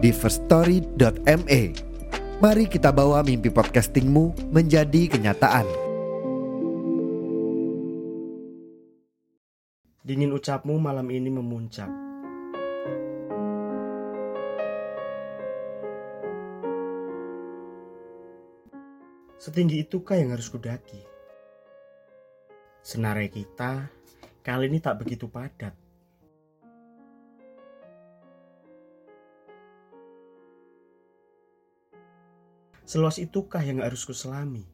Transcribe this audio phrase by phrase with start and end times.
[0.00, 1.62] di firststory.me.
[2.40, 5.68] Mari kita bawa mimpi podcastingmu menjadi kenyataan.
[10.00, 11.92] Dingin ucapmu malam ini memuncak.
[19.36, 21.00] Setinggi itukah yang harus kudaki?
[22.80, 23.92] Senarai kita
[24.40, 25.79] kali ini tak begitu padat.
[32.90, 34.66] Seluas itukah yang harus kuselami?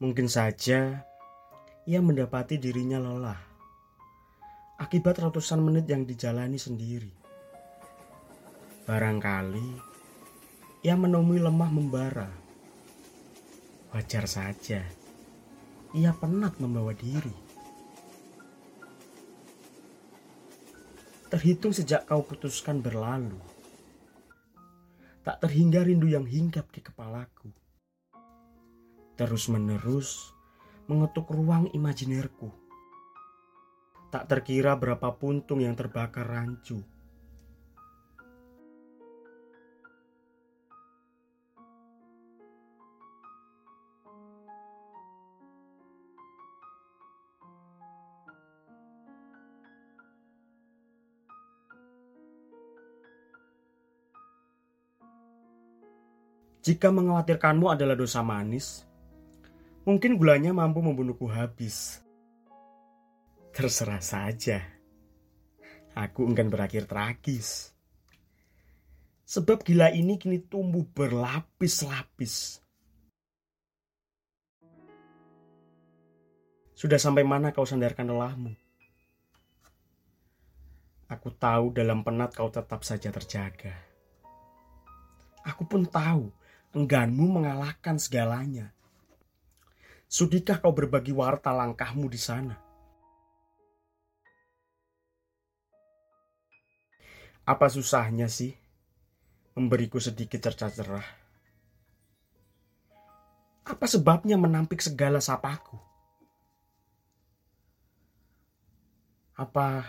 [0.00, 1.04] Mungkin saja
[1.84, 3.36] ia mendapati dirinya lelah
[4.80, 7.12] akibat ratusan menit yang dijalani sendiri.
[8.88, 9.68] Barangkali
[10.80, 12.32] ia menemui lemah membara.
[13.92, 14.80] Wajar saja
[15.92, 17.36] ia penat membawa diri.
[21.28, 23.36] Terhitung sejak kau putuskan berlalu,
[25.28, 27.52] tak terhingga rindu yang hinggap di kepalaku.
[29.12, 30.32] Terus menerus
[30.88, 32.48] mengetuk ruang imajinerku.
[34.08, 36.80] Tak terkira berapa puntung yang terbakar rancu
[56.58, 58.82] Jika mengkhawatirkanmu adalah dosa manis,
[59.86, 62.02] mungkin gulanya mampu membunuhku habis.
[63.54, 64.58] Terserah saja.
[65.94, 67.74] Aku enggan berakhir tragis.
[69.28, 72.62] Sebab gila ini kini tumbuh berlapis-lapis.
[76.78, 78.54] Sudah sampai mana kau sandarkan lelahmu?
[81.10, 83.74] Aku tahu dalam penat kau tetap saja terjaga.
[85.42, 86.30] Aku pun tahu
[86.76, 88.72] engganmu mengalahkan segalanya.
[90.08, 92.56] Sudikah kau berbagi warta langkahmu di sana?
[97.48, 98.52] Apa susahnya sih
[99.56, 101.08] memberiku sedikit cerca cerah?
[103.68, 105.76] Apa sebabnya menampik segala sapaku?
[109.36, 109.84] Apa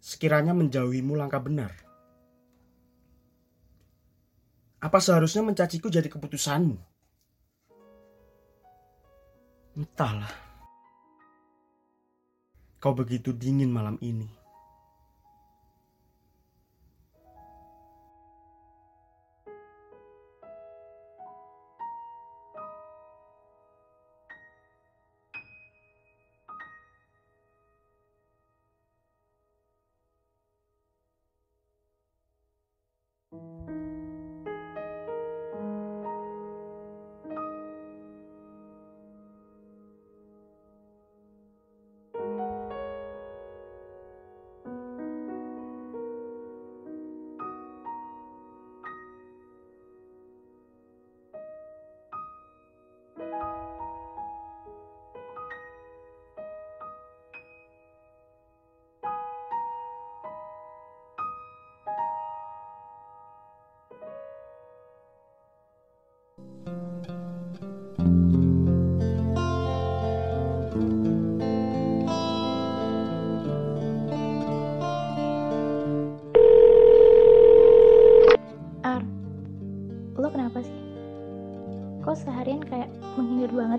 [0.00, 1.85] sekiranya menjauhimu langkah benar?
[4.86, 6.78] Apa seharusnya mencaciku jadi keputusanmu?
[9.74, 10.30] Entahlah.
[12.78, 14.45] Kau begitu dingin malam ini.
[53.16, 53.24] Kok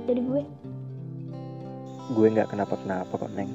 [0.07, 0.43] dari gue?
[2.15, 3.51] Gue nggak kenapa-kenapa kok, Neng.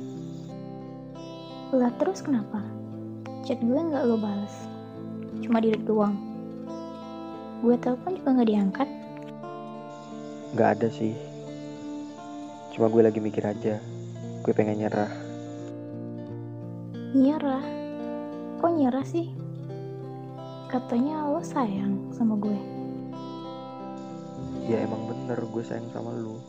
[1.72, 2.60] Lah terus kenapa?
[3.48, 4.52] Chat gue nggak lo balas.
[5.40, 6.12] Cuma direct doang.
[7.64, 8.88] Gue telepon juga nggak diangkat.
[10.52, 11.16] Nggak ada sih.
[12.76, 13.80] Cuma gue lagi mikir aja.
[14.44, 15.12] Gue pengen nyerah.
[17.16, 17.64] Nyerah?
[18.60, 19.32] Kok nyerah sih?
[20.68, 22.82] Katanya lo sayang sama gue
[24.70, 26.42] ya emang bener gue sayang sama lu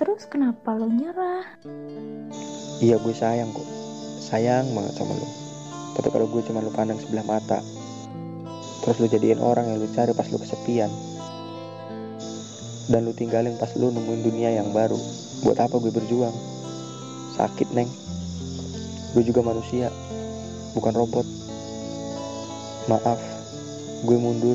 [0.00, 1.44] terus kenapa lo nyerah
[2.80, 3.68] iya gue sayang kok
[4.24, 5.28] sayang banget sama lu
[5.98, 7.58] Tapi kalau gue cuma lu pandang sebelah mata,
[8.86, 10.86] terus lu jadiin orang yang lu cari pas lu kesepian,
[12.86, 14.94] dan lu tinggalin pas lu nemuin dunia yang baru,
[15.42, 16.30] buat apa gue berjuang?
[17.34, 17.90] Sakit, Neng.
[19.10, 19.90] Gue juga manusia,
[20.78, 21.26] bukan robot.
[22.86, 23.18] Maaf,
[24.06, 24.54] gue mundur